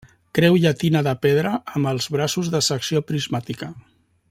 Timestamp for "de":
1.07-1.13, 2.57-2.63